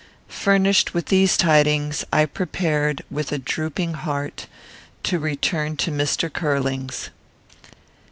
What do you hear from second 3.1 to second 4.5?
with a drooping heart,